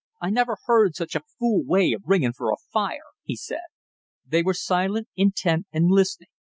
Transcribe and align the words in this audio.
I 0.19 0.31
never 0.31 0.57
heard 0.65 0.95
such 0.95 1.13
a 1.15 1.21
fool 1.37 1.63
way 1.63 1.91
of 1.93 2.01
ringing 2.07 2.33
for 2.33 2.51
a 2.51 2.55
fire!" 2.73 3.03
he 3.23 3.35
said. 3.35 3.67
They 4.25 4.41
were 4.41 4.55
silent, 4.55 5.07
intent 5.15 5.67
and 5.71 5.91
listening. 5.91 6.29